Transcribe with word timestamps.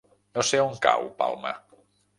No 0.37 0.45
sé 0.47 0.61
on 0.63 0.81
cau 0.87 1.07
Palma. 1.21 1.57